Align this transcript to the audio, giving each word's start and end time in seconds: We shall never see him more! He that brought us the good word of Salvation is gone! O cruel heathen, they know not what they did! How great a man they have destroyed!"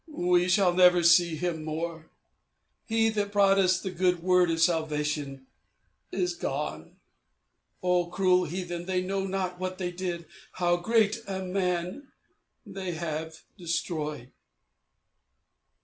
We 0.07 0.49
shall 0.49 0.73
never 0.73 1.03
see 1.03 1.35
him 1.35 1.63
more! 1.63 2.09
He 2.87 3.09
that 3.09 3.31
brought 3.31 3.59
us 3.59 3.79
the 3.79 3.91
good 3.91 4.23
word 4.23 4.49
of 4.49 4.59
Salvation 4.59 5.45
is 6.11 6.33
gone! 6.33 6.95
O 7.83 8.07
cruel 8.07 8.45
heathen, 8.45 8.87
they 8.87 9.03
know 9.03 9.27
not 9.27 9.59
what 9.59 9.77
they 9.77 9.91
did! 9.91 10.25
How 10.53 10.75
great 10.77 11.21
a 11.27 11.43
man 11.43 12.07
they 12.65 12.93
have 12.93 13.43
destroyed!" 13.59 14.31